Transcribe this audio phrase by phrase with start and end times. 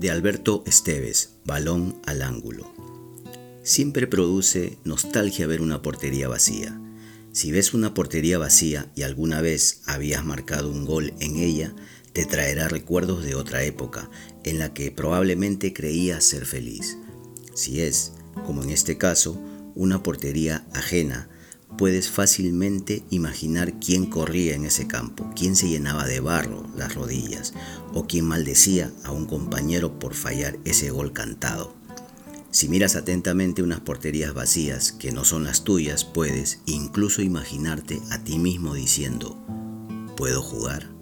[0.00, 2.72] de Alberto Esteves, Balón al ángulo.
[3.62, 6.80] Siempre produce nostalgia ver una portería vacía.
[7.32, 11.74] Si ves una portería vacía y alguna vez habías marcado un gol en ella,
[12.14, 14.10] te traerá recuerdos de otra época
[14.42, 16.96] en la que probablemente creías ser feliz.
[17.54, 18.12] Si es,
[18.46, 19.38] como en este caso,
[19.74, 21.28] una portería ajena,
[21.80, 27.54] puedes fácilmente imaginar quién corría en ese campo, quién se llenaba de barro las rodillas
[27.94, 31.74] o quién maldecía a un compañero por fallar ese gol cantado.
[32.50, 38.22] Si miras atentamente unas porterías vacías que no son las tuyas, puedes incluso imaginarte a
[38.22, 39.38] ti mismo diciendo,
[40.18, 40.99] ¿puedo jugar?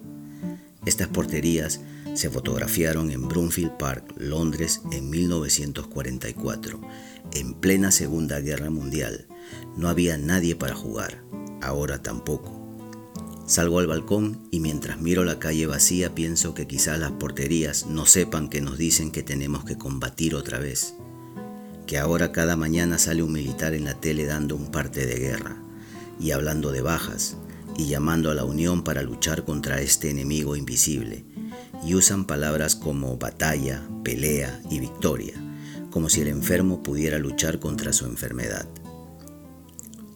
[0.87, 1.81] Estas porterías
[2.15, 6.81] se fotografiaron en Broomfield Park, Londres, en 1944,
[7.33, 9.27] en plena Segunda Guerra Mundial.
[9.77, 11.23] No había nadie para jugar,
[11.61, 12.59] ahora tampoco.
[13.47, 18.05] Salgo al balcón y mientras miro la calle vacía pienso que quizás las porterías no
[18.05, 20.95] sepan que nos dicen que tenemos que combatir otra vez,
[21.87, 25.57] que ahora cada mañana sale un militar en la tele dando un parte de guerra
[26.21, 27.37] y hablando de bajas
[27.79, 31.25] y llamando a la unión para luchar contra este enemigo invisible
[31.87, 35.35] y usan palabras como batalla, pelea y victoria,
[35.91, 38.69] como si el enfermo pudiera luchar contra su enfermedad.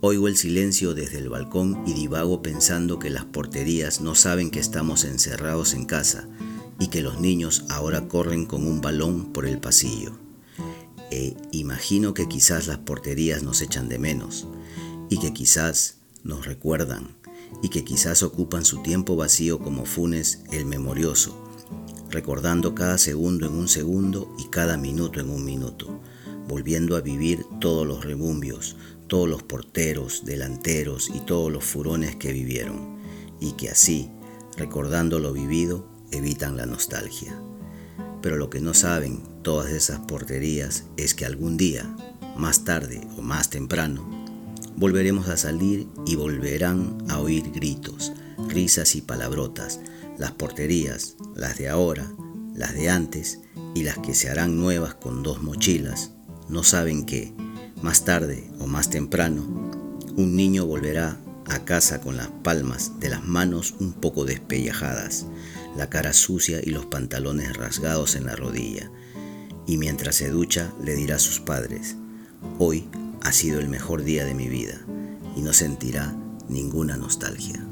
[0.01, 4.59] Oigo el silencio desde el balcón y divago pensando que las porterías no saben que
[4.59, 6.29] estamos encerrados en casa
[6.81, 10.19] y que los niños ahora corren con un balón por el pasillo.
[11.13, 14.49] E imagino que quizás las porterías nos echan de menos
[15.09, 17.22] y que quizás nos recuerdan
[17.61, 21.37] y que quizás ocupan su tiempo vacío como Funes el memorioso,
[22.11, 26.01] recordando cada segundo en un segundo y cada minuto en un minuto,
[26.49, 32.33] volviendo a vivir todos los rebumbios, todos los porteros, delanteros y todos los furones que
[32.33, 32.99] vivieron,
[33.41, 34.11] y que así,
[34.57, 37.39] recordando lo vivido, evitan la nostalgia.
[38.21, 41.95] Pero lo que no saben todas esas porterías es que algún día,
[42.37, 44.22] más tarde o más temprano,
[44.77, 48.13] volveremos a salir y volverán a oír gritos,
[48.49, 49.81] risas y palabrotas,
[50.19, 52.13] las porterías, las de ahora,
[52.55, 53.41] las de antes
[53.75, 56.13] y las que se harán nuevas con dos mochilas,
[56.49, 57.33] no saben que,
[57.83, 59.43] más tarde o más temprano,
[60.17, 65.27] un niño volverá a casa con las palmas de las manos un poco despellejadas,
[65.77, 68.91] la cara sucia y los pantalones rasgados en la rodilla,
[69.67, 71.97] y mientras se ducha le dirá a sus padres,
[72.59, 72.89] hoy
[73.23, 74.81] ha sido el mejor día de mi vida,
[75.37, 76.15] y no sentirá
[76.49, 77.65] ninguna nostalgia.